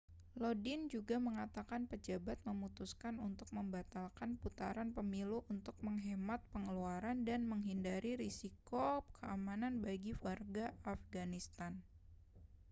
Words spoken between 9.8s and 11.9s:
bagi warga afghanistan